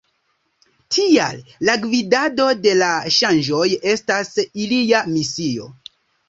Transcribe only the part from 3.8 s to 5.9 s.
estas ilia misio.